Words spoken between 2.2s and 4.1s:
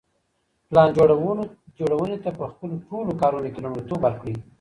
ته په خپلو ټولو کارونو کي لومړیتوب